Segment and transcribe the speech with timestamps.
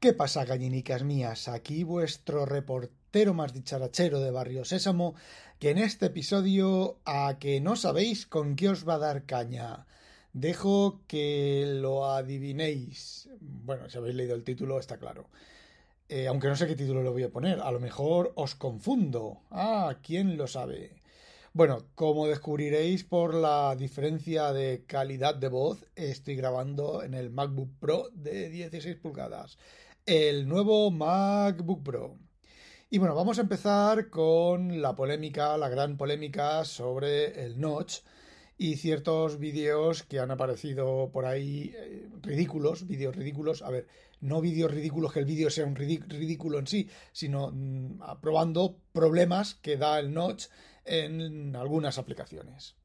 [0.00, 1.46] ¿Qué pasa, gallinicas mías?
[1.46, 5.14] Aquí vuestro reportero más dicharachero de Barrio Sésamo,
[5.58, 9.84] que en este episodio, a que no sabéis con qué os va a dar caña.
[10.32, 13.28] Dejo que lo adivinéis.
[13.40, 15.28] Bueno, si habéis leído el título, está claro.
[16.08, 17.60] Eh, aunque no sé qué título le voy a poner.
[17.60, 19.42] A lo mejor os confundo.
[19.50, 20.94] Ah, ¿quién lo sabe?
[21.52, 27.70] Bueno, como descubriréis por la diferencia de calidad de voz, estoy grabando en el MacBook
[27.80, 29.58] Pro de 16 pulgadas
[30.06, 32.18] el nuevo MacBook Pro.
[32.88, 38.00] Y bueno, vamos a empezar con la polémica, la gran polémica sobre el notch
[38.58, 43.86] y ciertos vídeos que han aparecido por ahí eh, ridículos, vídeos ridículos, a ver,
[44.20, 49.54] no vídeos ridículos que el vídeo sea un ridículo en sí, sino mm, probando problemas
[49.54, 50.46] que da el notch
[50.84, 52.76] en algunas aplicaciones.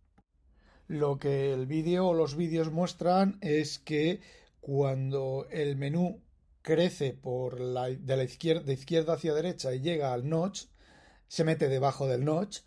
[0.87, 4.21] Lo que el vídeo o los vídeos muestran es que
[4.61, 6.21] cuando el menú
[6.65, 10.63] crece por la, de la izquierda, de izquierda hacia derecha y llega al notch,
[11.27, 12.61] se mete debajo del notch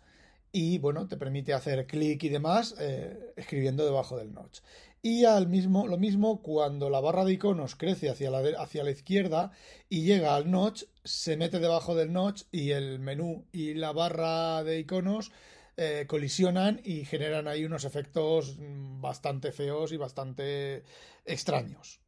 [0.53, 4.61] y bueno, te permite hacer clic y demás eh, escribiendo debajo del notch.
[5.01, 8.91] Y al mismo, lo mismo cuando la barra de iconos crece hacia la, hacia la
[8.91, 9.51] izquierda
[9.89, 14.63] y llega al notch, se mete debajo del notch y el menú y la barra
[14.63, 15.31] de iconos
[15.75, 20.83] eh, colisionan y generan ahí unos efectos bastante feos y bastante
[21.25, 21.99] extraños.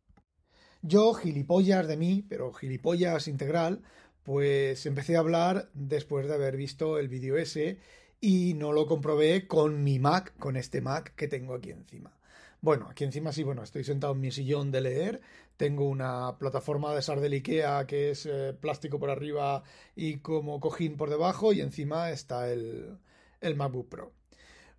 [0.84, 3.84] Yo, gilipollas de mí, pero gilipollas integral,
[4.24, 7.78] pues empecé a hablar después de haber visto el vídeo ese
[8.20, 12.18] y no lo comprobé con mi Mac, con este Mac que tengo aquí encima.
[12.62, 15.22] Bueno, aquí encima sí, bueno, estoy sentado en mi sillón de leer,
[15.58, 19.64] tengo una plataforma de sar del Ikea que es eh, plástico por arriba
[19.96, 22.98] y como cojín por debajo y encima está el,
[23.40, 24.14] el MacBook Pro.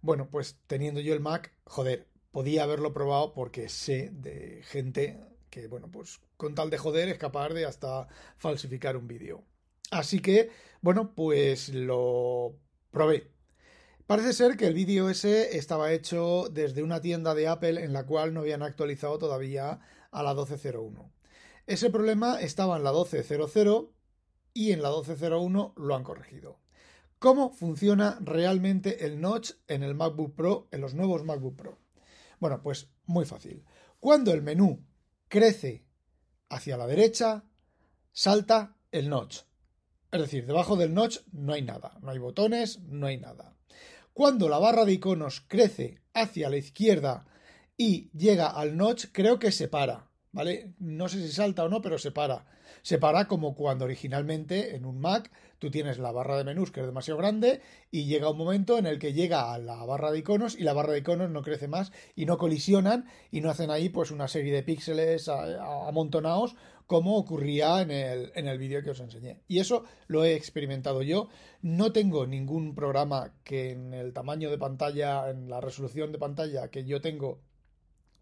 [0.01, 5.21] Bueno, pues teniendo yo el Mac, joder, podía haberlo probado porque sé de gente
[5.53, 8.09] que, bueno, pues con tal de joder es capaz de hasta
[8.39, 9.45] falsificar un vídeo.
[9.91, 12.57] Así que, bueno, pues lo
[12.91, 13.31] probé.
[14.07, 18.07] Parece ser que el vídeo ese estaba hecho desde una tienda de Apple en la
[18.07, 19.81] cual no habían actualizado todavía
[20.11, 21.13] a la 12.01.
[21.67, 23.91] Ese problema estaba en la 12.00
[24.55, 26.61] y en la 12.01 lo han corregido.
[27.19, 31.79] ¿Cómo funciona realmente el notch en el MacBook Pro, en los nuevos MacBook Pro?
[32.41, 33.65] Bueno, pues muy fácil.
[34.01, 34.83] Cuando el menú
[35.33, 35.87] crece
[36.51, 37.47] hacia la derecha,
[38.13, 39.39] salta el notch.
[40.11, 43.57] Es decir, debajo del notch no hay nada, no hay botones, no hay nada.
[44.13, 47.27] Cuando la barra de iconos crece hacia la izquierda
[47.79, 50.75] y llega al notch, creo que se para, ¿vale?
[50.79, 52.47] No sé si salta o no, pero se para.
[52.83, 56.81] Se para como cuando originalmente en un Mac tú tienes la barra de menús que
[56.81, 57.61] es demasiado grande
[57.91, 60.73] y llega un momento en el que llega a la barra de iconos y la
[60.73, 64.27] barra de iconos no crece más y no colisionan y no hacen ahí pues una
[64.27, 66.57] serie de píxeles amontonados
[66.87, 69.41] como ocurría en el, en el vídeo que os enseñé.
[69.47, 71.29] Y eso lo he experimentado yo.
[71.63, 76.69] No tengo ningún programa que en el tamaño de pantalla, en la resolución de pantalla
[76.69, 77.41] que yo tengo,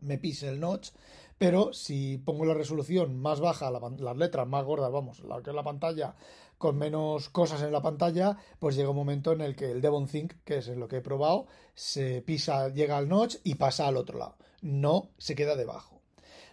[0.00, 0.90] me pise el notch,
[1.40, 5.56] pero si pongo la resolución más baja, las letras más gordas, vamos, la que es
[5.56, 6.14] la pantalla,
[6.58, 10.06] con menos cosas en la pantalla, pues llega un momento en el que el Devon
[10.06, 13.96] Think, que es lo que he probado, se pisa, llega al notch y pasa al
[13.96, 14.36] otro lado.
[14.60, 16.02] No se queda debajo.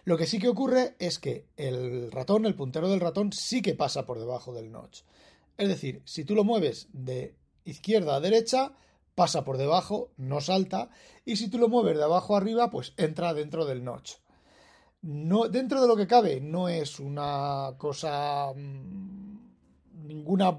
[0.04, 3.74] Lo que sí que ocurre es que el ratón, el puntero del ratón, sí que
[3.74, 5.02] pasa por debajo del notch.
[5.58, 7.34] Es decir, si tú lo mueves de
[7.66, 8.72] izquierda a derecha,
[9.14, 10.88] pasa por debajo, no salta,
[11.26, 14.12] y si tú lo mueves de abajo a arriba, pues entra dentro del notch.
[15.02, 20.58] No, dentro de lo que cabe, no es una cosa mm, ninguna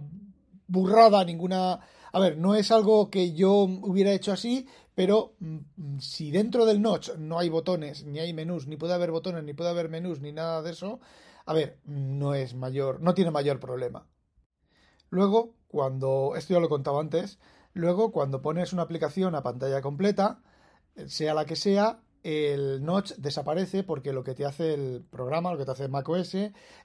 [0.68, 1.80] burrada, ninguna...
[2.12, 6.82] A ver, no es algo que yo hubiera hecho así, pero mm, si dentro del
[6.82, 10.22] notch no hay botones, ni hay menús, ni puede haber botones, ni puede haber menús,
[10.22, 11.00] ni nada de eso,
[11.46, 14.08] a ver, no es mayor, no tiene mayor problema.
[15.10, 17.40] Luego, cuando, esto ya lo he contado antes,
[17.74, 20.42] luego cuando pones una aplicación a pantalla completa,
[21.08, 25.58] sea la que sea, el notch desaparece porque lo que te hace el programa, lo
[25.58, 26.36] que te hace macOS,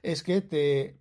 [0.01, 0.97] es que te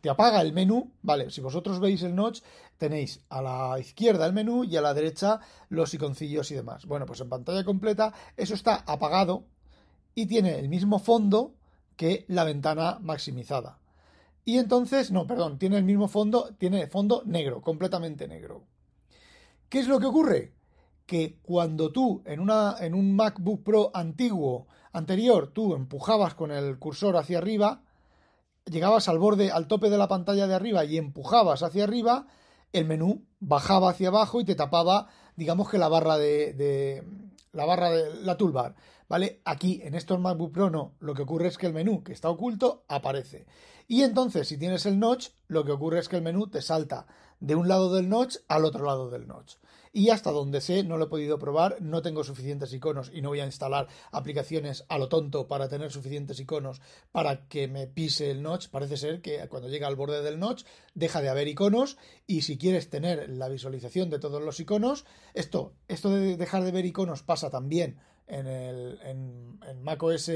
[0.00, 2.40] te apaga el menú, vale, si vosotros veis el notch,
[2.76, 6.86] tenéis a la izquierda el menú y a la derecha los iconcillos y demás.
[6.86, 9.44] Bueno, pues en pantalla completa eso está apagado
[10.14, 11.54] y tiene el mismo fondo,
[11.96, 13.80] que la ventana maximizada.
[14.44, 18.64] Y entonces, no, perdón, tiene el mismo fondo, tiene fondo negro, completamente negro.
[19.68, 20.52] ¿Qué es lo que ocurre?
[21.08, 26.78] Que cuando tú en, una, en un MacBook Pro antiguo, anterior, tú empujabas con el
[26.78, 27.80] cursor hacia arriba,
[28.66, 32.26] llegabas al borde, al tope de la pantalla de arriba y empujabas hacia arriba,
[32.74, 37.02] el menú bajaba hacia abajo y te tapaba, digamos que la barra de, de
[37.52, 38.74] la barra de la toolbar.
[39.08, 39.40] ¿Vale?
[39.46, 42.28] Aquí en estos MacBook Pro no, lo que ocurre es que el menú que está
[42.28, 43.46] oculto aparece.
[43.86, 47.06] Y entonces, si tienes el notch, lo que ocurre es que el menú te salta
[47.40, 49.54] de un lado del notch al otro lado del notch.
[49.92, 53.30] Y hasta donde sé, no lo he podido probar, no tengo suficientes iconos y no
[53.30, 56.80] voy a instalar aplicaciones a lo tonto para tener suficientes iconos
[57.12, 58.68] para que me pise el notch.
[58.68, 60.64] Parece ser que cuando llega al borde del notch
[60.94, 65.04] deja de haber iconos y si quieres tener la visualización de todos los iconos,
[65.34, 70.30] esto, esto de dejar de ver iconos pasa también en, el, en, en macOS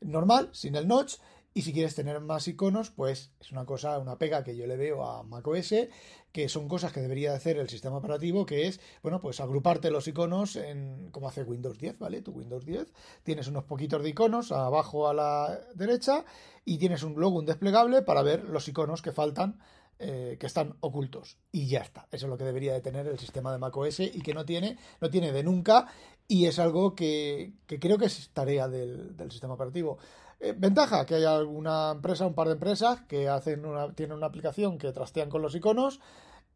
[0.00, 1.16] normal, sin el notch.
[1.56, 4.76] Y si quieres tener más iconos, pues es una cosa, una pega que yo le
[4.76, 5.72] veo a macOS,
[6.32, 10.08] que son cosas que debería hacer el sistema operativo, que es, bueno, pues agruparte los
[10.08, 12.22] iconos en, como hace Windows 10, ¿vale?
[12.22, 12.92] Tu Windows 10,
[13.22, 16.24] tienes unos poquitos de iconos abajo a la derecha
[16.64, 19.60] y tienes un, luego un desplegable para ver los iconos que faltan
[20.00, 22.08] eh, que están ocultos y ya está.
[22.10, 24.76] Eso es lo que debería de tener el sistema de macOS y que no tiene,
[25.00, 25.86] no tiene de nunca
[26.26, 29.98] y es algo que, que creo que es tarea del, del sistema operativo.
[30.40, 34.26] Eh, ventaja, que hay alguna empresa, un par de empresas que hacen una, tienen una
[34.26, 36.00] aplicación que trastean con los iconos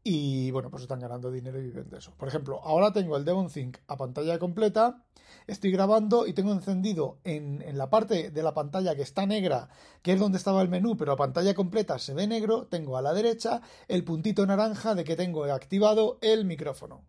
[0.04, 2.14] y bueno, pues están ganando dinero y viven de eso.
[2.16, 5.04] Por ejemplo, ahora tengo el Devon Think a pantalla completa,
[5.46, 9.69] estoy grabando y tengo encendido en, en, la parte de la pantalla que está negra,
[10.02, 13.02] que es donde estaba el menú, pero a pantalla completa se ve negro, tengo a
[13.02, 17.04] la derecha el puntito naranja de que tengo activado el micrófono.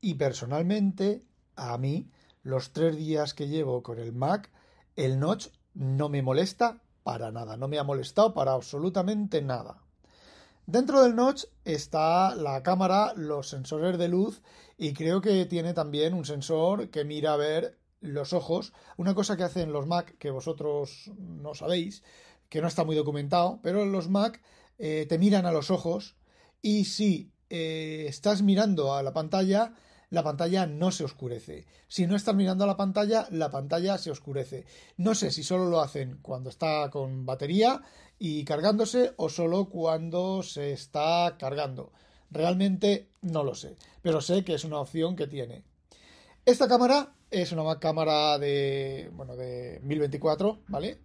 [0.00, 1.24] Y personalmente,
[1.56, 2.10] a mí,
[2.42, 4.50] los tres días que llevo con el Mac,
[4.96, 9.82] el notch no me molesta para nada, no me ha molestado para absolutamente nada.
[10.66, 14.40] Dentro del notch está la cámara, los sensores de luz
[14.78, 18.72] y creo que tiene también un sensor que mira a ver los ojos.
[18.96, 22.02] Una cosa que hacen los Mac que vosotros no sabéis,
[22.48, 24.40] que no está muy documentado, pero los Mac
[24.78, 26.16] eh, te miran a los ojos
[26.62, 29.74] y si eh, estás mirando a la pantalla,
[30.10, 31.66] la pantalla no se oscurece.
[31.88, 34.66] Si no estás mirando a la pantalla, la pantalla se oscurece.
[34.96, 37.80] No sé si solo lo hacen cuando está con batería
[38.18, 41.92] y cargándose o solo cuando se está cargando.
[42.30, 45.64] Realmente no lo sé, pero sé que es una opción que tiene.
[46.44, 50.98] Esta cámara es una cámara de, bueno, de 1024, ¿vale?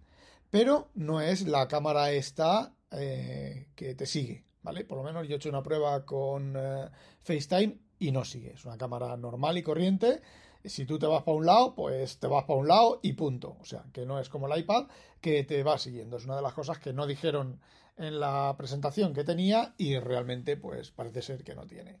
[0.50, 4.84] Pero no es la cámara esta eh, que te sigue, ¿vale?
[4.84, 6.88] Por lo menos yo he hecho una prueba con eh,
[7.22, 8.52] FaceTime y no sigue.
[8.54, 10.20] Es una cámara normal y corriente.
[10.64, 13.56] Si tú te vas para un lado, pues te vas para un lado y punto.
[13.60, 14.86] O sea, que no es como el iPad
[15.20, 16.16] que te va siguiendo.
[16.16, 17.60] Es una de las cosas que no dijeron
[17.96, 21.98] en la presentación que tenía y realmente pues parece ser que no tiene.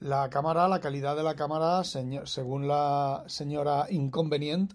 [0.00, 4.72] La cámara, la calidad de la cámara, según la señora Inconvenient,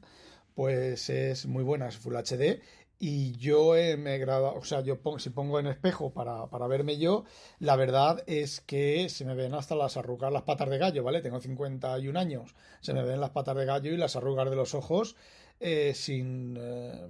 [0.56, 2.62] pues es muy buena, es Full HD
[3.00, 6.68] y yo me he grabado, o sea, yo pongo, si pongo en espejo para, para,
[6.68, 7.24] verme yo,
[7.60, 11.22] la verdad es que se me ven hasta las arrugas, las patas de gallo, ¿vale?
[11.22, 14.75] Tengo 51 años, se me ven las patas de gallo y las arrugas de los
[14.75, 15.16] ojos
[15.62, 17.07] eh, sin, eh,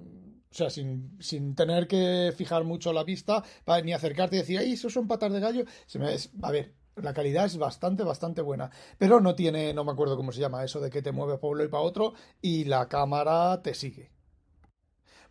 [0.52, 3.44] o sea, sin, sin, tener que fijar mucho la vista,
[3.84, 7.14] ni acercarte y decir, ay, esos son patas de gallo, se me, a ver, la
[7.14, 8.72] calidad es bastante, bastante buena.
[8.98, 11.52] Pero no tiene, no me acuerdo cómo se llama eso de que te mueve para
[11.52, 14.19] uno y para otro y la cámara te sigue.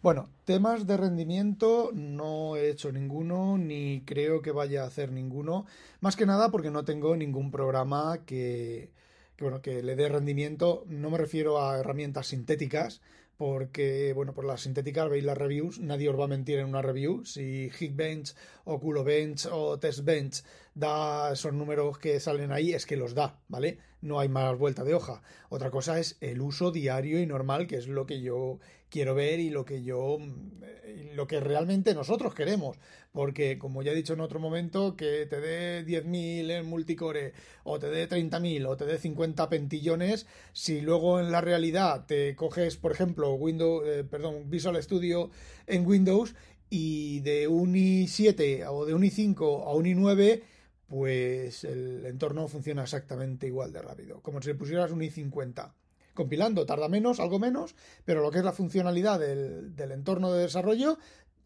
[0.01, 5.67] Bueno, temas de rendimiento no he hecho ninguno ni creo que vaya a hacer ninguno.
[6.01, 8.93] Más que nada porque no tengo ningún programa que,
[9.41, 10.85] bueno, que le dé rendimiento.
[10.87, 13.01] No me refiero a herramientas sintéticas,
[13.37, 16.83] porque, bueno, por las sintéticas veis las reviews, nadie os va a mentir en una
[16.83, 17.25] review.
[17.25, 20.45] Si Geekbench o Culobench o TestBench
[20.79, 23.79] da esos números que salen ahí, es que los da, ¿vale?
[24.01, 25.23] No hay más vuelta de hoja.
[25.49, 29.41] Otra cosa es el uso diario y normal, que es lo que yo quiero ver
[29.41, 32.79] y lo que yo mm, lo que realmente nosotros queremos
[33.13, 37.33] porque como ya he dicho en otro momento que te dé 10.000 en multicore
[37.65, 42.35] o te dé 30.000 o te dé 50 pentillones si luego en la realidad te
[42.37, 45.31] coges por ejemplo Windows eh, perdón Visual Studio
[45.67, 46.35] en Windows
[46.71, 50.43] y de un i7 o de un i5 a un i9
[50.89, 55.73] pues el entorno funciona exactamente igual de rápido como si le pusieras un i50
[56.15, 60.43] compilando tarda menos, algo menos, pero lo que es la funcionalidad del, del entorno de
[60.43, 60.99] desarrollo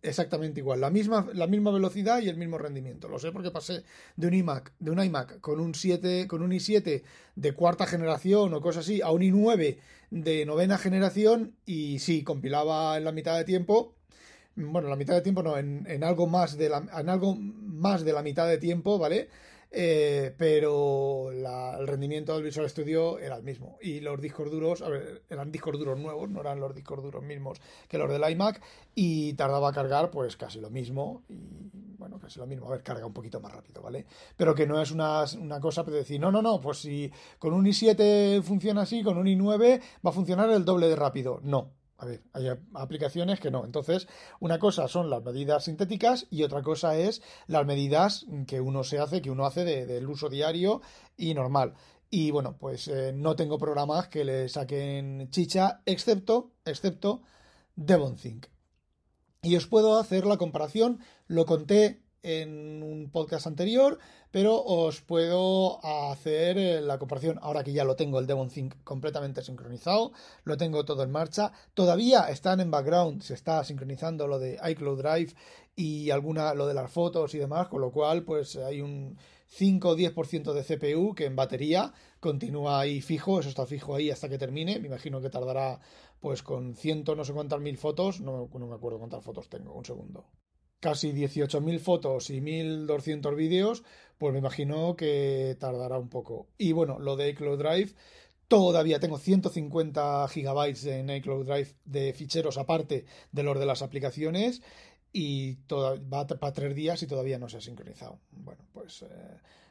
[0.03, 3.09] exactamente igual, la misma, la misma velocidad y el mismo rendimiento.
[3.09, 3.85] Lo sé porque pasé
[4.17, 7.03] de un iMac, de un iMac con un 7, con un i7
[7.37, 9.79] de cuarta generación o cosas así, a un i9
[10.11, 13.95] de novena generación y sí, compilaba en la mitad de tiempo
[14.57, 18.13] bueno, la mitad de tiempo no, en, algo más de la, en algo más de
[18.13, 19.29] la mitad de tiempo, ¿vale?
[19.75, 23.79] Eh, pero el rendimiento del Visual Studio era el mismo.
[23.81, 27.23] Y los discos duros, a ver, eran discos duros nuevos, no eran los discos duros
[27.23, 28.61] mismos que los del iMac,
[28.95, 31.23] y tardaba a cargar pues casi lo mismo.
[31.31, 34.05] Y bueno, casi lo mismo, a ver, carga un poquito más rápido, ¿vale?
[34.37, 37.55] Pero que no es una, una cosa de decir, no, no, no, pues si con
[37.55, 41.41] un i7 funciona así, con un i9 va a funcionar el doble de rápido.
[41.43, 41.71] No,
[42.03, 43.65] a ver, hay aplicaciones que no.
[43.65, 44.09] Entonces,
[44.41, 48.99] una cosa son las medidas sintéticas y otra cosa es las medidas que uno se
[48.99, 50.83] hace, que uno hace del uso diario
[51.17, 51.75] y normal.
[52.11, 57.23] Y bueno, pues eh, no tengo programas que le saquen chicha, excepto, excepto
[57.77, 58.47] DevonThink.
[59.43, 63.99] Y os puedo hacer la comparación, lo conté en un podcast anterior,
[64.31, 67.39] pero os puedo hacer eh, la comparación.
[67.43, 70.13] Ahora que ya lo tengo el Devon Think completamente sincronizado,
[70.45, 75.03] lo tengo todo en marcha, todavía están en background, se está sincronizando lo de iCloud
[75.03, 75.35] Drive
[75.75, 79.89] y alguna lo de las fotos y demás, con lo cual pues hay un 5
[79.89, 84.29] o 10% de CPU que en batería continúa ahí fijo, eso está fijo ahí hasta
[84.29, 85.81] que termine, me imagino que tardará
[86.21, 89.85] pues con ciento no sé cuántas mil fotos, no me acuerdo cuántas fotos tengo, un
[89.85, 90.25] segundo
[90.83, 93.85] casi 18.000 fotos y 1.200 vídeos,
[94.19, 96.49] pues me imagino que tardará un poco.
[96.59, 97.93] Y bueno, lo de iCloud Drive,
[98.49, 104.61] todavía tengo 150 gigabytes en iCloud Drive de ficheros aparte de los de las aplicaciones
[105.13, 108.19] y va para tres días y todavía no se ha sincronizado.
[108.33, 109.07] Bueno, pues eh,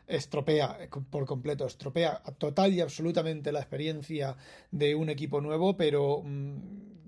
[0.08, 0.78] estropea
[1.10, 4.38] por completo, estropea total y absolutamente la experiencia
[4.72, 7.01] de un equipo nuevo, pero mm,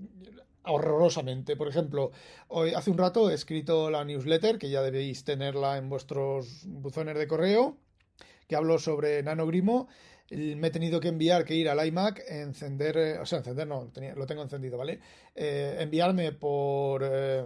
[0.65, 1.55] horrorosamente.
[1.55, 2.11] Por ejemplo,
[2.47, 7.17] hoy hace un rato he escrito la newsletter, que ya debéis tenerla en vuestros buzones
[7.17, 7.77] de correo,
[8.47, 9.87] que hablo sobre NanoGrimo.
[10.31, 13.91] Me he tenido que enviar, que ir al iMac, encender, eh, o sea, encender no,
[14.15, 14.99] lo tengo encendido, ¿vale?
[15.35, 17.45] Eh, enviarme por eh,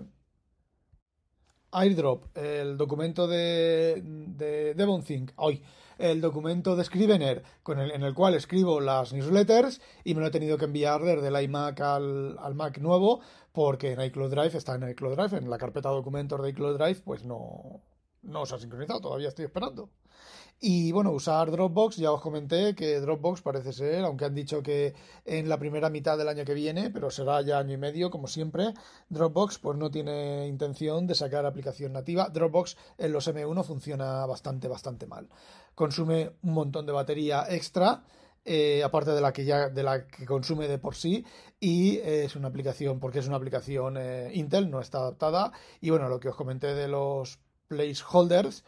[1.71, 5.61] airdrop el documento de, de DevonThink hoy
[5.97, 10.27] el documento de Scrivener con el, en el cual escribo las newsletters y me lo
[10.27, 14.57] he tenido que enviar desde el iMac al, al Mac nuevo porque en iCloud Drive
[14.57, 17.81] está en iCloud Drive, en la carpeta documentos de iCloud Drive, pues no,
[18.23, 19.89] no se ha sincronizado, todavía estoy esperando.
[20.59, 24.95] Y bueno, usar Dropbox, ya os comenté que Dropbox parece ser, aunque han dicho que
[25.23, 28.27] en la primera mitad del año que viene, pero será ya año y medio, como
[28.27, 28.73] siempre,
[29.09, 32.29] Dropbox pues no tiene intención de sacar aplicación nativa.
[32.29, 35.29] Dropbox en los M1 funciona bastante, bastante mal.
[35.75, 38.03] Consume un montón de batería extra.
[38.49, 41.25] Eh, aparte de la que ya de la que consume de por sí
[41.59, 46.07] y es una aplicación porque es una aplicación eh, Intel no está adaptada y bueno
[46.07, 48.63] lo que os comenté de los placeholders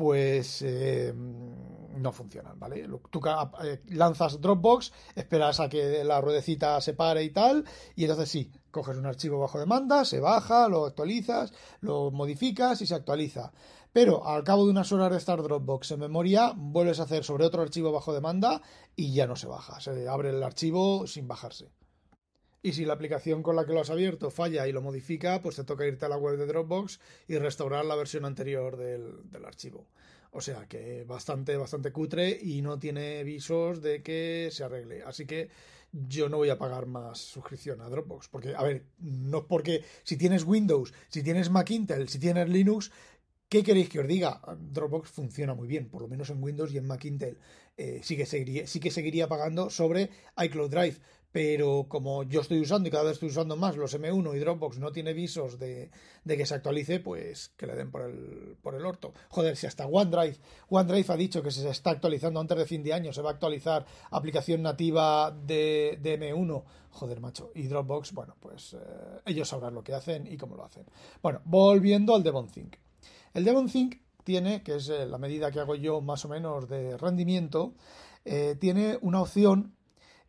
[0.00, 2.88] pues eh, no funcionan, ¿vale?
[3.10, 3.20] Tú
[3.62, 8.50] eh, lanzas Dropbox, esperas a que la ruedecita se pare y tal, y entonces sí,
[8.70, 13.52] coges un archivo bajo demanda, se baja, lo actualizas, lo modificas y se actualiza.
[13.92, 17.44] Pero al cabo de unas horas de estar Dropbox en memoria, vuelves a hacer sobre
[17.44, 18.62] otro archivo bajo demanda
[18.96, 21.68] y ya no se baja, se abre el archivo sin bajarse.
[22.62, 25.56] Y si la aplicación con la que lo has abierto falla y lo modifica, pues
[25.56, 29.86] te toca irte a la web de Dropbox y restaurar la versión anterior del, archivo.
[30.32, 35.02] O sea que bastante, bastante cutre y no tiene visos de que se arregle.
[35.02, 35.48] Así que
[35.92, 38.28] yo no voy a pagar más suscripción a Dropbox.
[38.28, 42.90] Porque, a ver, no porque si tienes Windows, si tienes Mac Intel, si tienes Linux,
[43.50, 44.40] ¿Qué queréis que os diga?
[44.60, 47.36] Dropbox funciona muy bien, por lo menos en Windows y en Mac Intel.
[47.76, 50.08] Eh, seguiría, sí que seguiría pagando sobre
[50.40, 50.98] iCloud Drive
[51.32, 54.78] pero como yo estoy usando y cada vez estoy usando más los M1 y Dropbox
[54.78, 55.90] no tiene visos de,
[56.26, 59.12] que se actualice, pues que le den por el, por el orto.
[59.28, 62.92] Joder, si hasta OneDrive, OneDrive ha dicho que se está actualizando antes de fin de
[62.92, 66.64] año, se va a actualizar aplicación nativa de, de M1.
[66.92, 67.52] Joder, macho.
[67.54, 68.78] Y Dropbox, bueno, pues eh,
[69.26, 70.84] ellos sabrán lo que hacen y cómo lo hacen.
[71.22, 72.76] Bueno, volviendo al DevonThink.
[73.32, 76.96] El DevonThink tiene, que es eh, la medida que hago yo más o menos de
[76.98, 77.74] rendimiento,
[78.24, 79.76] eh, tiene una opción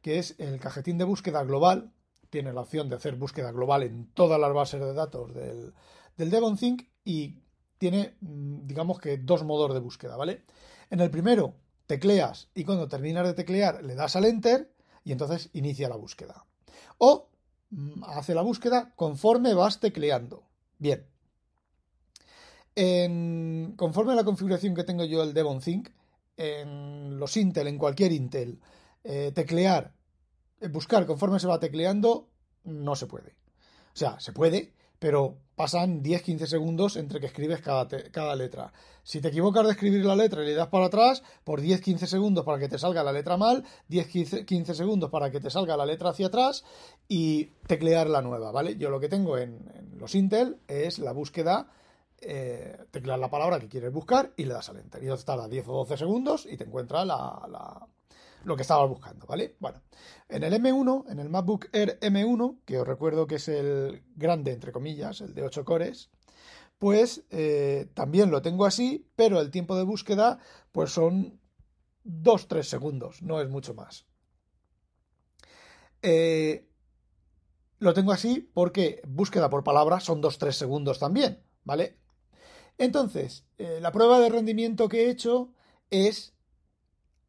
[0.01, 1.91] que es el cajetín de búsqueda global.
[2.29, 5.73] Tiene la opción de hacer búsqueda global en todas las bases de datos del,
[6.17, 7.39] del DevonThink y
[7.77, 10.43] tiene, mm, digamos que, dos modos de búsqueda, ¿vale?
[10.89, 11.55] En el primero,
[11.87, 14.71] tecleas y cuando terminas de teclear le das al Enter
[15.03, 16.45] y entonces inicia la búsqueda.
[16.97, 17.29] O
[17.71, 20.43] mm, hace la búsqueda conforme vas tecleando.
[20.77, 21.05] Bien.
[22.75, 25.89] En, conforme a la configuración que tengo yo el DevonThink,
[26.37, 28.59] en los Intel, en cualquier Intel,
[29.03, 29.93] eh, teclear,
[30.59, 32.29] eh, buscar conforme se va tecleando,
[32.63, 33.35] no se puede.
[33.93, 38.71] O sea, se puede, pero pasan 10-15 segundos entre que escribes cada, cada, letra.
[39.03, 42.45] Si te equivocas de escribir la letra y le das para atrás, por 10-15 segundos
[42.45, 46.11] para que te salga la letra mal, 10-15 segundos para que te salga la letra
[46.11, 46.63] hacia atrás
[47.07, 48.77] y teclear la nueva, ¿vale?
[48.77, 49.67] Yo lo que tengo en,
[49.97, 51.67] los Intel es la búsqueda,
[52.19, 55.01] eh, teclear la palabra que quieres buscar y le das al enter.
[55.01, 57.87] Y entonces tarda 10 o 12 segundos y te encuentra la
[58.43, 59.55] lo que estaba buscando, ¿vale?
[59.59, 59.81] Bueno,
[60.29, 64.51] en el M1, en el MacBook Air M1, que os recuerdo que es el grande,
[64.51, 66.09] entre comillas, el de 8 cores,
[66.77, 70.39] pues eh, también lo tengo así, pero el tiempo de búsqueda
[70.71, 71.39] pues son
[72.05, 74.07] 2-3 segundos, no es mucho más.
[76.01, 76.67] Eh,
[77.77, 81.97] lo tengo así porque búsqueda por palabra son 2-3 segundos también, ¿vale?
[82.77, 85.53] Entonces, eh, la prueba de rendimiento que he hecho
[85.91, 86.33] es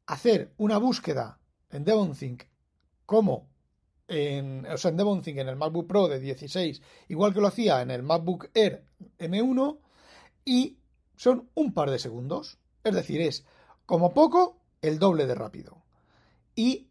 [0.07, 1.39] hacer una búsqueda
[1.71, 2.45] en DevonThink
[3.07, 3.49] como
[4.09, 7.83] en, o sea, en DevonThink en el MacBook Pro de 16, igual que lo hacía
[7.83, 8.85] en el MacBook Air
[9.19, 9.79] M1,
[10.45, 10.79] y
[11.17, 12.59] son un par de segundos.
[12.85, 13.45] Es decir, es
[13.87, 15.83] como poco el doble de rápido.
[16.55, 16.89] Y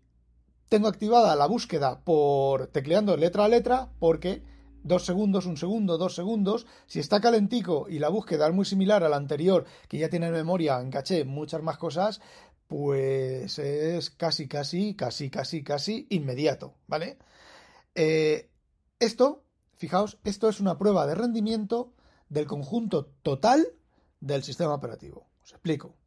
[0.70, 4.41] tengo activada la búsqueda por tecleando letra a letra porque
[4.84, 6.65] dos segundos, un segundo, dos segundos.
[6.88, 10.27] Si está calentico y la búsqueda es muy similar a la anterior, que ya tiene
[10.27, 12.22] en memoria, en caché, muchas más cosas,
[12.72, 17.18] pues es casi, casi, casi, casi, casi inmediato, ¿vale?
[17.96, 18.50] Eh,
[18.98, 19.44] esto,
[19.75, 21.92] fijaos, esto es una prueba de rendimiento
[22.30, 23.74] del conjunto total
[24.22, 25.28] del sistema operativo.
[25.44, 25.98] Os explico.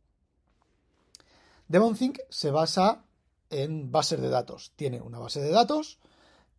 [1.68, 3.04] DevonThink se basa
[3.50, 4.72] en bases de datos.
[4.74, 5.98] Tiene una base de datos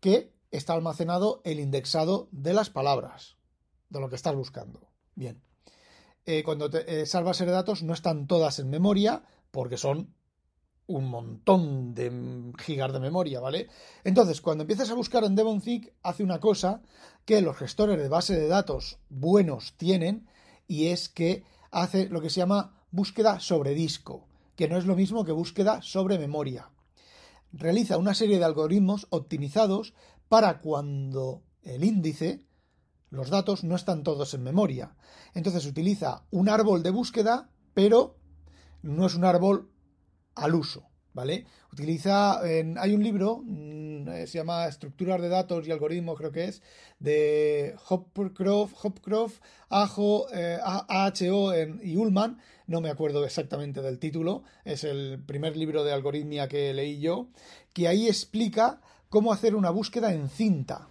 [0.02, 3.38] que está almacenado el indexado de las palabras,
[3.90, 4.88] de lo que estás buscando.
[5.16, 5.42] Bien.
[6.28, 9.24] Eh, cuando esas bases de datos no están todas en memoria,
[9.56, 10.14] porque son
[10.86, 13.70] un montón de gigas de memoria, ¿vale?
[14.04, 16.82] Entonces, cuando empiezas a buscar en DevonThink, hace una cosa
[17.24, 20.28] que los gestores de base de datos buenos tienen,
[20.68, 24.98] y es que hace lo que se llama búsqueda sobre disco, que no es lo
[24.98, 26.70] mismo que búsqueda sobre memoria.
[27.54, 29.94] Realiza una serie de algoritmos optimizados
[30.28, 32.44] para cuando el índice,
[33.10, 34.98] los datos no están todos en memoria.
[35.34, 38.18] Entonces utiliza un árbol de búsqueda, pero
[38.86, 39.70] no es un árbol
[40.36, 41.46] al uso, ¿vale?
[41.74, 46.46] Utiliza, hay un libro, mm, eh, se llama Estructuras de datos y algoritmos, creo que
[46.46, 46.62] es,
[47.00, 54.84] de Hopcroft, Hopcroft Ajo, eh, AHO y Ullman, no me acuerdo exactamente del título, es
[54.84, 57.30] el primer libro de algoritmia que leí yo,
[57.74, 60.90] que ahí explica cómo hacer una búsqueda en cinta,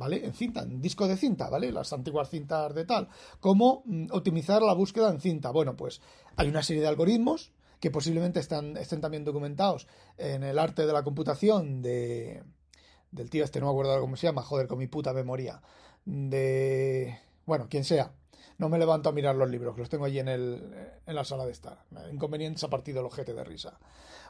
[0.00, 0.24] ¿vale?
[0.24, 1.70] En cinta, en disco de cinta, ¿vale?
[1.70, 3.08] Las antiguas cintas de tal.
[3.38, 5.50] ¿Cómo mm, optimizar la búsqueda en cinta?
[5.50, 6.00] Bueno, pues
[6.36, 9.86] hay una serie de algoritmos que posiblemente están, estén también documentados
[10.16, 12.42] en el arte de la computación de,
[13.10, 15.60] del tío este, no me acuerdo cómo se llama, joder, con mi puta memoria,
[16.04, 17.18] de...
[17.44, 18.12] bueno, quien sea.
[18.56, 20.74] No me levanto a mirar los libros, los tengo allí en, el,
[21.06, 21.84] en la sala de estar.
[22.10, 23.78] Inconvenientes a partir del ojete de risa.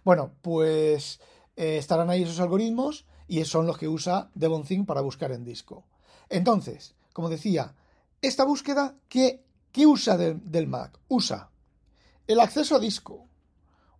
[0.04, 1.20] Bueno, pues
[1.56, 5.84] eh, estarán ahí esos algoritmos y son los que usa DevonThink para buscar en disco.
[6.28, 7.76] Entonces, como decía,
[8.20, 9.44] esta búsqueda, ¿qué,
[9.86, 10.98] usa del Mac?
[11.06, 11.48] Usa
[12.26, 13.28] el acceso a disco,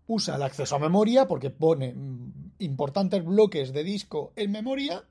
[0.08, 1.94] usa el acceso a memoria porque pone
[2.58, 5.04] importantes bloques de disco en memoria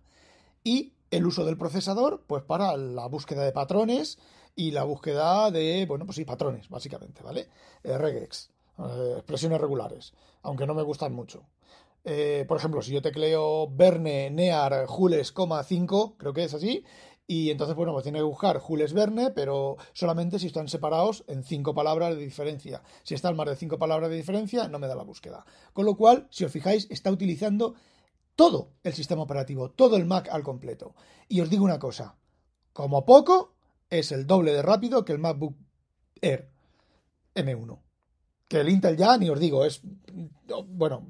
[0.65, 4.19] y el uso del procesador pues para la búsqueda de patrones
[4.53, 7.47] y la búsqueda de, bueno, pues sí, patrones, básicamente, ¿vale?
[7.84, 11.45] Eh, regex, eh, expresiones regulares, aunque no me gustan mucho.
[12.03, 16.83] Eh, por ejemplo, si yo tecleo Verne, Near, Jules, 5, creo que es así,
[17.31, 21.43] y entonces, bueno, pues tiene que buscar Jules Verne, pero solamente si están separados en
[21.43, 22.81] cinco palabras de diferencia.
[23.03, 25.45] Si están más de cinco palabras de diferencia, no me da la búsqueda.
[25.71, 27.75] Con lo cual, si os fijáis, está utilizando
[28.35, 30.95] todo el sistema operativo, todo el Mac al completo.
[31.27, 32.15] Y os digo una cosa,
[32.73, 33.53] como poco,
[33.91, 35.55] es el doble de rápido que el MacBook
[36.21, 36.49] Air
[37.35, 37.79] M1.
[38.47, 39.81] Que el Intel ya, ni os digo, es,
[40.65, 41.05] bueno,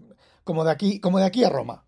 [0.50, 1.86] como de aquí, como de aquí a Roma.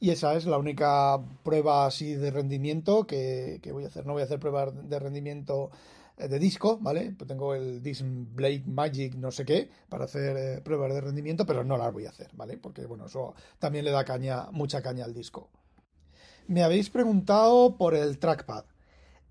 [0.00, 4.04] Y esa es la única prueba así de rendimiento que, voy a hacer.
[4.06, 5.70] No voy a hacer pruebas de rendimiento
[6.18, 7.14] eh, de disco, ¿vale?
[7.16, 7.80] Pues tengo el
[8.34, 12.06] Blade Magic no sé qué para hacer eh, pruebas de rendimiento, pero no las voy
[12.06, 12.58] a hacer, ¿vale?
[12.58, 15.48] Porque bueno, eso también le da caña, mucha caña al disco.
[16.48, 18.64] Me habéis preguntado por el trackpad.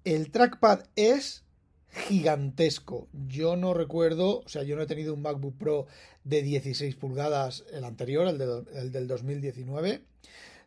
[0.05, 1.43] El trackpad es
[1.91, 3.09] gigantesco.
[3.27, 5.87] Yo no recuerdo, o sea, yo no he tenido un MacBook Pro
[6.29, 8.39] de 16 pulgadas, el anterior, el,
[8.73, 10.01] el del 2019.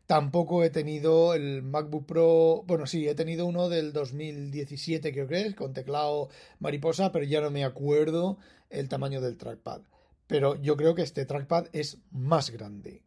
[0.07, 5.46] Tampoco he tenido el MacBook Pro, bueno, sí, he tenido uno del 2017, creo que
[5.46, 8.37] es, con teclado mariposa, pero ya no me acuerdo
[8.68, 9.83] el tamaño del trackpad.
[10.27, 13.03] Pero yo creo que este trackpad es más grande.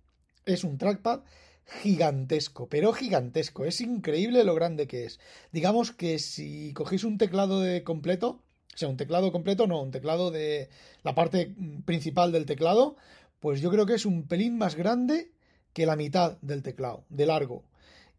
[0.46, 1.22] Es un trackpad
[1.66, 3.66] gigantesco, pero gigantesco.
[3.66, 5.20] Es increíble lo grande que es.
[5.52, 8.45] Digamos que si cogéis un teclado de completo,
[8.76, 10.70] o sea, un teclado completo, no, un teclado de
[11.04, 12.98] la parte principal del teclado,
[13.40, 15.32] pues yo creo que es un pelín más grande
[15.72, 17.64] que la mitad del teclado, de largo.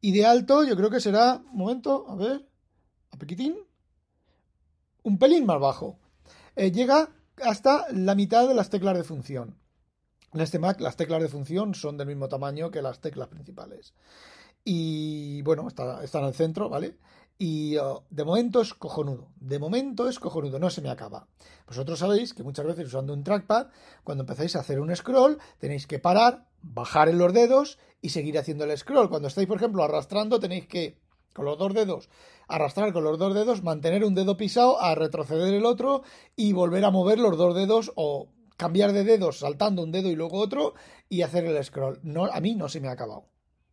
[0.00, 2.48] Y de alto yo creo que será, un momento, a ver,
[3.10, 3.56] a pequitín,
[5.02, 5.98] un pelín más bajo.
[6.54, 7.10] Eh, llega
[7.42, 9.58] hasta la mitad de las teclas de función.
[10.32, 13.92] En este Mac las teclas de función son del mismo tamaño que las teclas principales.
[14.64, 16.96] Y bueno, está, está en centro, ¿vale?
[17.38, 19.28] Y oh, de momento es cojonudo.
[19.36, 21.28] De momento es cojonudo, no se me acaba.
[21.66, 23.68] Vosotros sabéis que muchas veces usando un trackpad,
[24.04, 28.38] cuando empezáis a hacer un scroll, tenéis que parar, bajar en los dedos y seguir
[28.38, 29.10] haciendo el scroll.
[29.10, 30.98] Cuando estáis, por ejemplo, arrastrando, tenéis que,
[31.34, 32.08] con los dos dedos,
[32.48, 36.02] arrastrar con los dos dedos, mantener un dedo pisado, a retroceder el otro
[36.36, 40.16] y volver a mover los dos dedos o cambiar de dedos saltando un dedo y
[40.16, 40.72] luego otro
[41.10, 42.00] y hacer el scroll.
[42.02, 43.26] No, a mí no se me ha acabado.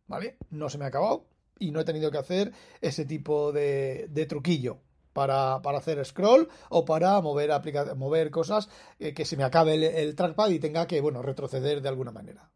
[0.06, 0.36] ¿Vale?
[0.50, 1.24] No se me ha acabado
[1.58, 4.80] y no he tenido que hacer ese tipo de, truquillo
[5.12, 7.50] para, hacer scroll o para mover,
[7.96, 11.88] mover cosas eh, que se me acabe el, trackpad y tenga que bueno, retroceder de
[11.88, 12.50] alguna manera.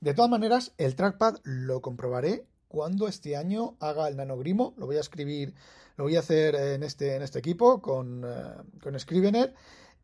[0.00, 4.74] De todas maneras, el trackpad lo comprobaré cuando este año haga el nanogrimo.
[4.76, 5.54] Lo voy a escribir,
[5.96, 9.54] lo voy a hacer en este, en este equipo con, eh, con Scrivener.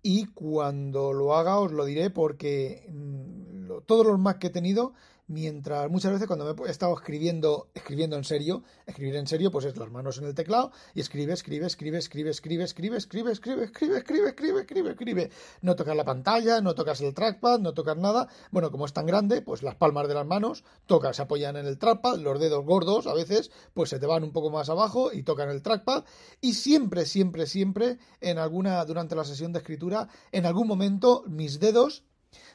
[0.02, 4.94] Y cuando lo haga os lo diré porque mm, todos los Mac que he tenido
[5.30, 9.64] mientras muchas veces cuando me he estado escribiendo, escribiendo en serio, escribir en serio, pues
[9.64, 13.64] es las manos en el teclado y escribe, escribe, escribe, escribe, escribe, escribe, escribe, escribe,
[13.64, 15.30] escribe, escribe, escribe, escribe, escribe.
[15.62, 18.26] No tocas la pantalla, no tocas el trackpad, no tocas nada.
[18.50, 21.66] Bueno, como es tan grande, pues las palmas de las manos tocas, se apoyan en
[21.66, 25.12] el trackpad, los dedos gordos a veces, pues se te van un poco más abajo
[25.12, 26.04] y tocan el trackpad.
[26.40, 31.60] Y siempre, siempre, siempre, en alguna, durante la sesión de escritura, en algún momento mis
[31.60, 32.02] dedos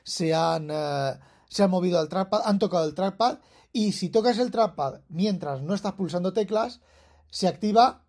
[0.03, 0.69] se han
[1.55, 3.39] se han movido al trackpad, han tocado el trackpad
[3.71, 6.81] y si tocas el trackpad mientras no estás pulsando teclas,
[7.31, 8.03] se activa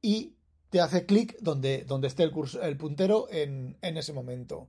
[0.00, 0.36] y
[0.70, 4.68] te hace clic donde, donde esté el, el puntero en, ese momento.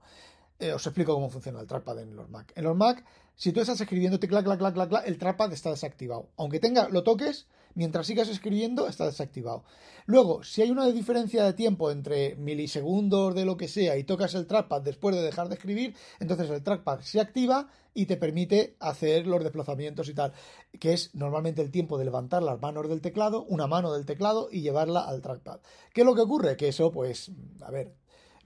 [0.57, 2.51] Eh, os explico cómo funciona el trackpad en los Mac.
[2.55, 6.31] En los Mac, si tú estás escribiendo tecla, clac, clac, clac, el trackpad está desactivado.
[6.35, 9.63] Aunque tenga, lo toques, mientras sigas escribiendo, está desactivado.
[10.07, 14.33] Luego, si hay una diferencia de tiempo entre milisegundos de lo que sea y tocas
[14.35, 18.75] el trackpad después de dejar de escribir, entonces el trackpad se activa y te permite
[18.79, 20.33] hacer los desplazamientos y tal,
[20.79, 24.49] que es normalmente el tiempo de levantar las manos del teclado, una mano del teclado
[24.51, 25.59] y llevarla al trackpad.
[25.93, 26.57] ¿Qué es lo que ocurre?
[26.57, 27.95] Que eso, pues, a ver,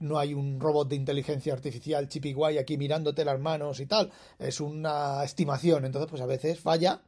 [0.00, 4.60] no hay un robot de inteligencia artificial guay aquí mirándote las manos y tal, es
[4.60, 7.02] una estimación, entonces pues a veces falla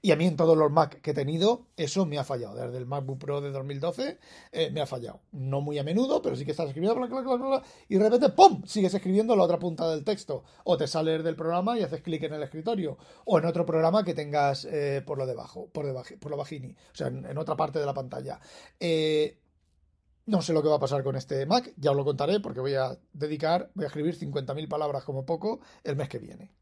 [0.00, 2.54] y a mí en todos los Mac que he tenido, eso me ha fallado.
[2.54, 4.18] Desde el MacBook Pro de 2012
[4.52, 5.20] eh, me ha fallado.
[5.32, 6.94] No muy a menudo, pero sí que estás escribiendo
[7.88, 8.62] y de repente ¡pum!
[8.64, 10.44] sigues escribiendo la otra punta del texto.
[10.64, 12.96] O te sales del programa y haces clic en el escritorio.
[13.24, 16.70] O en otro programa que tengas eh, por lo debajo, por, debajo, por lo bajini.
[16.70, 18.40] O sea, en, otra parte de la pantalla.
[18.78, 19.38] Eh,
[20.26, 22.60] no sé lo que va a pasar con este Mac, ya os lo contaré porque
[22.60, 26.52] voy a dedicar, voy a escribir 50.000 palabras como poco el mes que viene.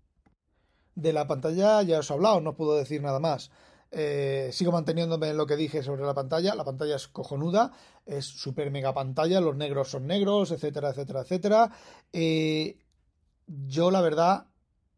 [0.96, 3.50] De la pantalla ya os he hablado, no puedo decir nada más.
[3.90, 6.54] Eh, sigo manteniéndome en lo que dije sobre la pantalla.
[6.54, 7.72] La pantalla es cojonuda,
[8.06, 11.70] es super mega pantalla, los negros son negros, etcétera, etcétera, etcétera.
[12.12, 12.78] Eh,
[13.46, 14.46] yo, la verdad,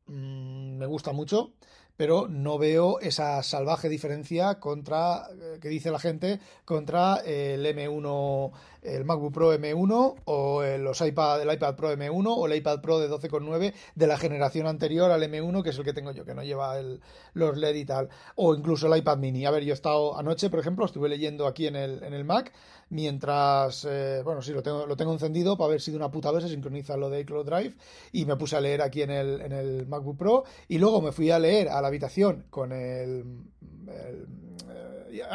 [0.07, 1.55] mm, me gusta mucho
[1.99, 8.53] pero no veo esa salvaje diferencia contra eh, que dice la gente contra el M1,
[8.83, 13.01] el MacBook Pro M1 o los iPad, el iPad Pro M1 o el iPad Pro
[13.01, 16.35] de 12,9 de la generación anterior al M1 que es el que tengo yo, que
[16.35, 17.01] no lleva el,
[17.35, 19.45] los LED y tal, o incluso el iPad Mini.
[19.45, 22.25] A ver, yo he estado anoche, por ejemplo, estuve leyendo aquí en el, en el
[22.25, 22.53] Mac
[22.91, 26.31] mientras, eh, bueno, sí, lo tengo, lo tengo encendido para ver si de una puta
[26.31, 27.75] vez se sincroniza lo de iCloud Drive
[28.13, 31.13] y me puse a leer aquí en el, en el MacBook Pro y luego me
[31.13, 33.25] fui a leer a la habitación con el,
[33.89, 34.27] eh,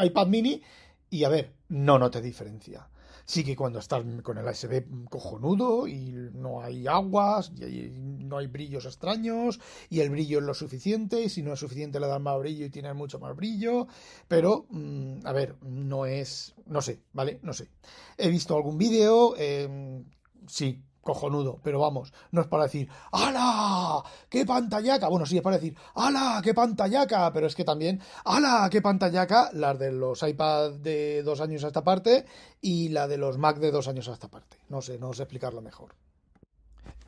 [0.03, 0.61] iPad mini
[1.09, 2.87] y a ver, no noté diferencia.
[3.25, 8.47] Sí que cuando estás con el ASB cojonudo y no hay aguas, y no hay
[8.47, 9.59] brillos extraños,
[9.89, 12.65] y el brillo es lo suficiente, y si no es suficiente le das más brillo
[12.65, 13.87] y tienes mucho más brillo,
[14.27, 17.39] pero, mm, a ver, no es, no sé, ¿vale?
[17.43, 17.69] No sé.
[18.17, 20.03] He visto algún vídeo, eh,
[20.47, 24.03] sí, cojonudo, pero vamos, no es para decir ¡Hala!
[24.29, 25.09] ¡Qué pantallaca!
[25.09, 26.41] Bueno, sí, es para decir ¡Hala!
[26.43, 27.31] ¡Qué pantallaca!
[27.31, 28.67] Pero es que también ¡Hala!
[28.71, 29.51] ¡Qué pantallaca!
[29.53, 32.25] Las de los iPad de dos años a esta parte
[32.61, 34.57] y la de los Mac de dos años a esta parte.
[34.69, 35.93] No sé, no sé explicarlo mejor.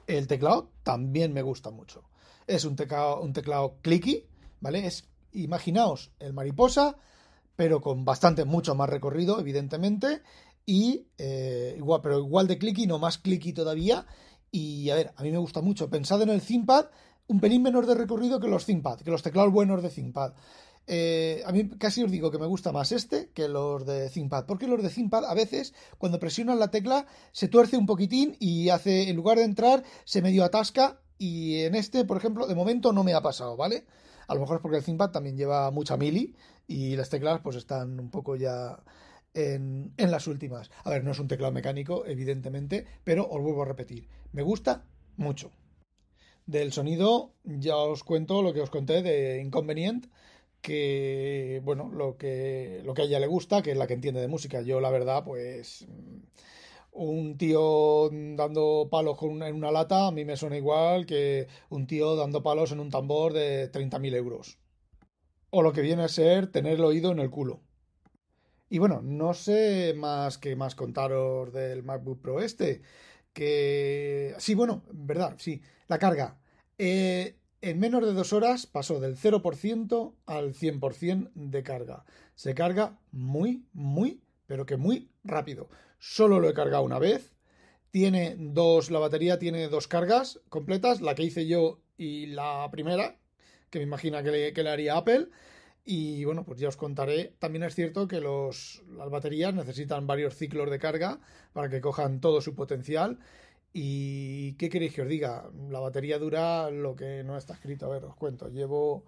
[0.06, 2.04] El teclado también me gusta mucho.
[2.46, 4.28] Es un teclado, un teclado clicky,
[4.60, 4.86] ¿vale?
[4.86, 6.98] Es, imaginaos, el mariposa,
[7.56, 10.22] pero con bastante, mucho más recorrido, evidentemente,
[10.65, 14.06] y eh, igual, pero igual de clicky, no más clicky todavía.
[14.51, 15.89] Y a ver, a mí me gusta mucho.
[15.89, 16.86] Pensad en el ThinkPad
[17.28, 20.34] un pelín menor de recorrido que los ThinkPad, que los teclados buenos de ThinkPad.
[20.88, 24.45] Eh, a mí casi os digo que me gusta más este que los de ThinkPad,
[24.45, 28.69] porque los de ThinkPad a veces cuando presionan la tecla se tuerce un poquitín y
[28.69, 32.93] hace, en lugar de entrar, se medio atasca y en este, por ejemplo, de momento
[32.93, 33.86] no me ha pasado, ¿vale?
[34.28, 36.36] A lo mejor es porque el ThinkPad también lleva mucha mili
[36.67, 38.78] y las teclas pues están un poco ya
[39.36, 40.71] en, las últimas.
[40.84, 44.86] A ver, no es un teclado mecánico, evidentemente, pero os vuelvo a repetir, me gusta
[45.17, 45.52] mucho.
[46.45, 50.08] Del sonido ya os cuento lo que os conté de Inconvenient,
[50.62, 54.21] que bueno, lo que, lo que a ella le gusta, que es la que entiende
[54.21, 54.62] de música.
[54.62, 55.86] Yo la verdad, pues
[56.91, 62.15] un tío dando palos en una lata a mí me suena igual que un tío
[62.15, 64.60] dando palos en un tambor de 30.000 euros.
[65.50, 67.62] O lo que viene a ser tener el oído en el culo.
[68.76, 72.82] Y bueno, no sé más que más contaros del MacBook Pro este.
[73.32, 74.36] Que...
[74.38, 75.62] Sí, bueno, verdad, sí.
[75.88, 76.38] La carga.
[76.78, 82.04] Eh, en menos de dos horas pasó del 0% al 100% de carga.
[82.36, 85.70] Se carga muy, muy, pero que muy rápido.
[85.98, 87.32] Solo lo he cargado una vez.
[87.92, 93.16] Tiene dos, la batería tiene dos cargas completas, la que hice yo y la primera,
[93.70, 95.30] que me imagina que le, que le haría Apple.
[95.86, 97.36] Y bueno, pues ya os contaré.
[97.39, 101.19] También es cierto que los, las baterías necesitan varios ciclos de carga
[101.54, 103.19] para que cojan todo su potencial.
[103.71, 105.50] ¿Y qué queréis que os diga?
[105.69, 107.86] La batería dura lo que no está escrito.
[107.86, 108.50] A ver, os cuento.
[108.50, 109.06] Llevo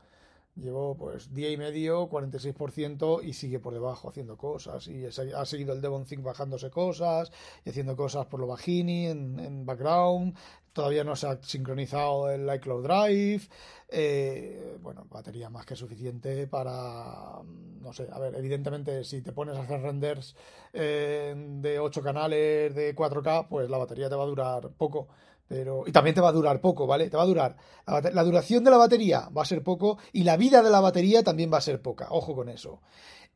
[0.62, 4.88] Llevo pues día y medio, 46% y sigue por debajo haciendo cosas.
[4.88, 7.32] Y ha seguido el Devon Think bajándose cosas
[7.64, 10.36] y haciendo cosas por lo bajini en, background.
[10.74, 13.48] Todavía no se ha sincronizado el iCloud Drive.
[13.90, 17.42] Eh, bueno, batería más que suficiente para,
[17.82, 20.36] no sé, a ver, evidentemente si te pones a hacer renders
[20.74, 25.08] eh, de 8 canales de 4K, pues la batería te va a durar poco
[25.48, 27.10] pero, y también te va a durar poco, ¿vale?
[27.10, 27.58] Te va a durar.
[27.86, 31.24] La, duración de la batería va a ser poco y la vida de la batería
[31.24, 32.08] también va a ser poca.
[32.10, 32.82] Ojo con eso.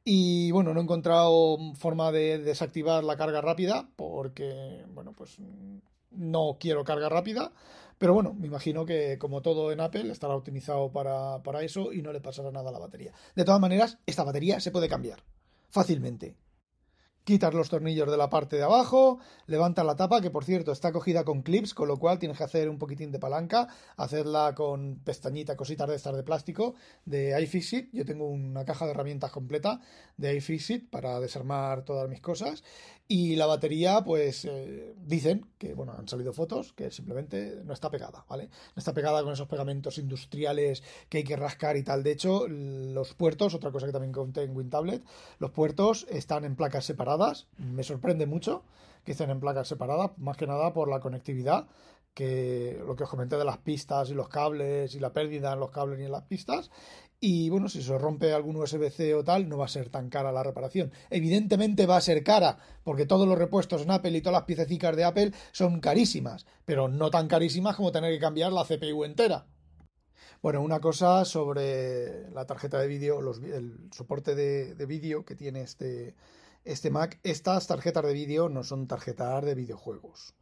[0.04, 5.38] Y bueno, no he encontrado forma de desactivar la carga rápida porque, bueno, pues
[6.12, 7.54] no quiero carga rápida.
[7.98, 12.02] Pero bueno, me imagino que como todo en Apple estará optimizado para, para eso y
[12.02, 13.14] no le pasará nada a la batería.
[13.36, 15.24] De todas maneras, esta batería se puede cambiar
[15.70, 16.36] fácilmente
[17.24, 20.92] quitas los tornillos de la parte de abajo, levantas la tapa, que por cierto está
[20.92, 25.00] cogida con clips, con lo cual tienes que hacer un poquitín de palanca, hacerla con
[25.04, 27.90] pestañita, cositas de estas de plástico de iFixit.
[27.94, 29.80] Yo tengo una caja de herramientas completa
[30.18, 32.64] de iFixit para desarmar todas mis cosas.
[33.14, 37.92] Y la batería, pues eh, dicen que, bueno, han salido fotos que simplemente no está
[37.92, 38.46] pegada, ¿vale?
[38.74, 42.04] No está pegada con esos pegamentos industriales que hay que rascar y tal.
[42.04, 45.04] De hecho, los puertos, otra cosa que también conté en WinTablet,
[45.40, 47.50] los puertos están en placas separadas.
[47.58, 48.64] Me sorprende mucho
[49.04, 51.68] que estén en placas separadas, más que nada por la conectividad
[52.14, 55.60] que lo que os comenté de las pistas y los cables y la pérdida en
[55.60, 56.72] los cables y en las pistas.
[57.24, 60.32] Y bueno, si se rompe algún USB-C o tal, no va a ser tan cara
[60.32, 60.92] la reparación.
[61.12, 64.96] Evidentemente va a ser cara, porque todos los repuestos en Apple y todas las piececitas
[64.96, 69.46] de Apple son carísimas, pero no tan carísimas como tener que cambiar la CPU entera.
[70.42, 75.62] Bueno, una cosa sobre la tarjeta de vídeo, el soporte de, de vídeo que tiene
[75.62, 76.16] este,
[76.66, 77.20] este Mac.
[77.22, 80.34] Estas tarjetas de vídeo no son tarjetas de videojuegos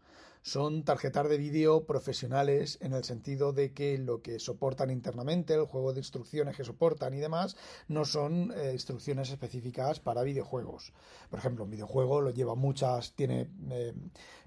[0.41, 5.65] son tarjetas de vídeo profesionales en el sentido de que lo que soportan internamente, el
[5.65, 10.93] juego de instrucciones que soportan y demás, no son eh, instrucciones específicas para videojuegos.
[11.29, 13.93] Por ejemplo, un videojuego lo lleva muchas, tiene eh,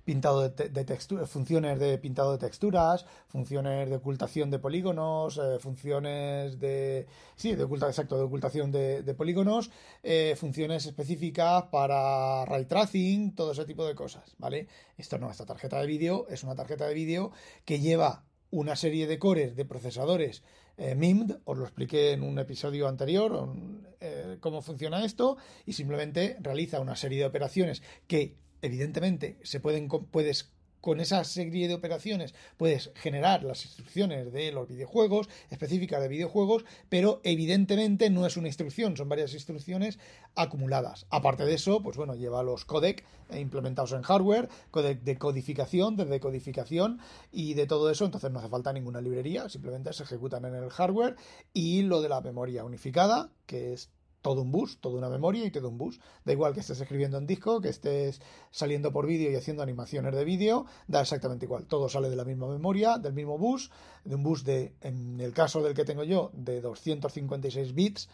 [0.04, 6.58] pintado de, de funciones de pintado de texturas, funciones de ocultación de polígonos, eh, funciones
[6.58, 9.70] de sí, de oculta, exacto, de ocultación de, polígonos,
[10.02, 14.68] eh, funciones específicas para ray tracing, todo ese tipo de cosas, ¿vale?
[14.96, 17.32] Esto no, esta tarjeta de vídeo es una tarjeta de vídeo
[17.64, 20.42] que lleva una serie de cores de procesadores
[20.76, 23.54] eh, MIMD, os lo expliqué en un episodio anterior,
[24.00, 25.36] eh, cómo funciona esto,
[25.66, 31.68] y simplemente realiza una serie de operaciones que evidentemente se pueden, puedes con esa serie
[31.68, 38.27] de operaciones puedes generar las instrucciones de los videojuegos, específicas de videojuegos, pero evidentemente no
[38.27, 40.01] es una instrucción, son varias instrucciones
[40.35, 41.07] acumuladas.
[41.09, 46.05] Aparte de eso, pues bueno, lleva los codec implementados en hardware, codec de codificación, de
[46.05, 46.98] decodificación
[47.31, 50.70] y de todo eso, entonces no hace falta ninguna librería, simplemente se ejecutan en el
[50.70, 51.14] hardware
[51.55, 53.88] y lo de la memoria unificada, que es
[54.22, 56.00] todo un bus, toda una memoria y todo un bus.
[56.24, 60.14] Da igual que estés escribiendo en disco, que estés saliendo por vídeo y haciendo animaciones
[60.14, 61.66] de vídeo, da exactamente igual.
[61.66, 63.70] Todo sale de la misma memoria, del mismo bus,
[64.04, 68.08] de un bus de, en el caso del que tengo yo, de 256 bits,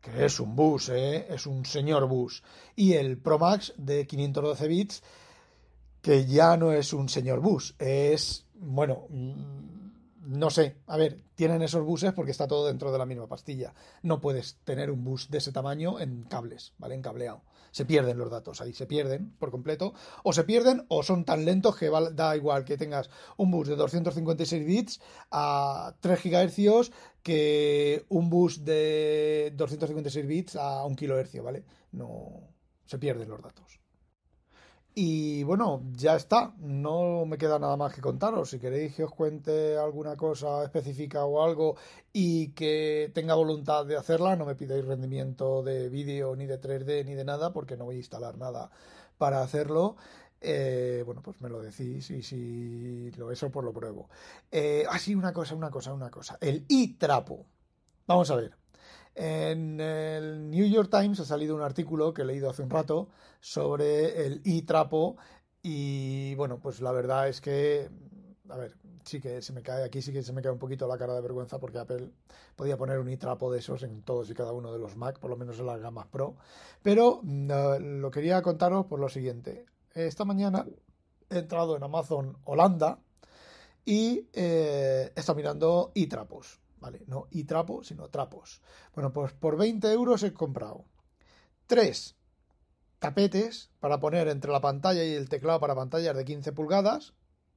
[0.00, 1.26] que es un bus, ¿eh?
[1.30, 2.42] es un señor bus.
[2.74, 5.02] Y el Pro Max de 512 bits,
[6.02, 9.06] que ya no es un señor bus, es, bueno,
[10.26, 13.74] no sé, a ver, tienen esos buses porque está todo dentro de la misma pastilla.
[14.02, 16.94] No puedes tener un bus de ese tamaño en cables, ¿vale?
[16.94, 17.42] En cableado.
[17.70, 19.94] Se pierden los datos ahí, se pierden por completo.
[20.24, 23.76] O se pierden o son tan lentos que da igual que tengas un bus de
[23.76, 26.90] 256 bits a 3 GHz
[27.22, 31.64] que un bus de 256 bits a 1 kHz, ¿vale?
[31.92, 32.48] No
[32.84, 33.85] se pierden los datos.
[34.98, 36.54] Y bueno, ya está.
[36.56, 38.48] No me queda nada más que contaros.
[38.48, 41.76] Si queréis que os cuente alguna cosa específica o algo
[42.14, 47.04] y que tenga voluntad de hacerla, no me pidáis rendimiento de vídeo ni de 3D
[47.04, 48.70] ni de nada porque no voy a instalar nada
[49.18, 49.96] para hacerlo.
[50.40, 54.08] Eh, bueno, pues me lo decís y si lo eso, pues lo pruebo.
[54.50, 56.38] Eh, ah, sí, una cosa, una cosa, una cosa.
[56.40, 57.44] El iTrapo.
[58.06, 58.56] Vamos a ver.
[59.18, 63.08] En el New York Times ha salido un artículo que he leído hace un rato
[63.40, 65.16] sobre el e-trapo
[65.62, 67.88] y bueno, pues la verdad es que,
[68.50, 70.86] a ver, sí que se me cae aquí, sí que se me cae un poquito
[70.86, 72.10] la cara de vergüenza porque Apple
[72.56, 75.30] podía poner un e-trapo de esos en todos y cada uno de los Mac, por
[75.30, 76.36] lo menos en las gamas Pro,
[76.82, 79.64] pero mm, lo quería contaros por lo siguiente.
[79.94, 80.66] Esta mañana
[81.30, 82.98] he entrado en Amazon Holanda
[83.82, 87.02] y eh, he estado mirando e-trapos ¿vale?
[87.06, 88.60] No y trapo, sino trapos.
[88.94, 90.84] Bueno, pues por 20 euros he comprado
[91.66, 92.16] tres
[92.98, 97.14] tapetes para poner entre la pantalla y el teclado para pantallas de 15 pulgadas,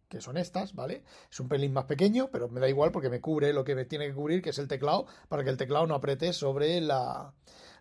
[0.08, 1.04] que son estas, ¿vale?
[1.32, 3.86] Es un pelín más pequeño, pero me da igual porque me cubre lo que me
[3.86, 7.34] tiene que cubrir, que es el teclado, para que el teclado no apriete sobre la,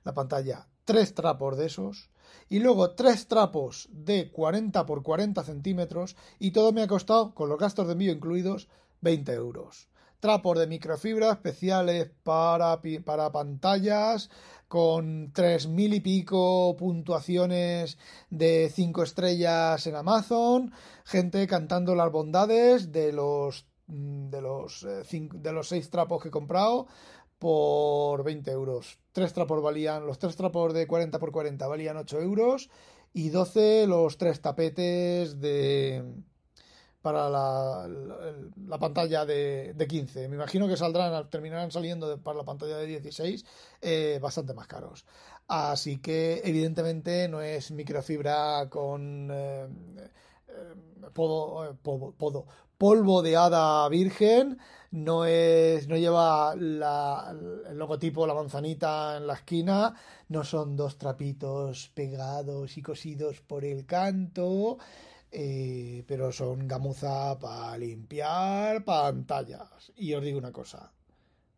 [0.04, 0.68] la pantalla.
[0.84, 2.10] Tres trapos de esos.
[2.50, 6.16] Y luego tres trapos de 40 por 40 centímetros.
[6.38, 8.68] Y todo me ha costado, con los gastos de envío incluidos,
[9.00, 9.87] 20 euros
[10.20, 14.30] trapos de microfibra especiales para, para pantallas
[14.68, 17.98] con tres mil y pico puntuaciones
[18.30, 20.72] de cinco estrellas en Amazon,
[21.04, 26.28] gente cantando las bondades de los mm, de los, eh, de los seis trapos que
[26.28, 26.86] he comprado
[27.38, 28.98] por 20 euros.
[29.12, 32.68] Tres trapos valían, los tres trapos de 40 por 40 valían 8 euros
[33.12, 36.04] y 12 los tres tapetes de,
[37.08, 37.88] para la,
[38.66, 40.28] la, pantalla de, de, 15.
[40.28, 43.46] Me imagino que saldrán, terminarán saliendo para la pantalla de 16
[43.80, 45.06] eh, bastante más caros.
[45.46, 49.68] Así que evidentemente no es microfibra con eh,
[50.48, 50.74] eh,
[52.76, 54.58] polvo de hada virgen,
[54.90, 57.34] no es, no lleva la,
[57.70, 59.94] el logotipo, la manzanita en la esquina,
[60.28, 64.76] no son dos trapitos pegados y cosidos por el canto.
[65.30, 69.92] Eh, pero son gamuza para limpiar pantallas.
[69.96, 70.92] Y os digo una cosa,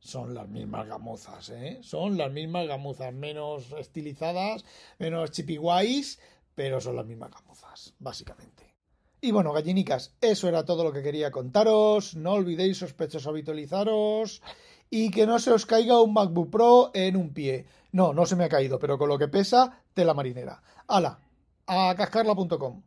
[0.01, 1.79] son las mismas gamuzas, ¿eh?
[1.83, 4.65] Son las mismas gamuzas, menos estilizadas,
[4.99, 6.19] menos chipiguays,
[6.55, 8.75] pero son las mismas gamuzas, básicamente.
[9.21, 12.17] Y bueno, gallinicas, eso era todo lo que quería contaros.
[12.17, 14.43] No olvidéis, sospechosos, habitualizaros
[14.89, 17.67] y que no se os caiga un MacBook Pro en un pie.
[17.93, 20.63] No, no se me ha caído, pero con lo que pesa, tela marinera.
[20.89, 21.21] ¡Hala!
[21.67, 22.83] A cascarla.com.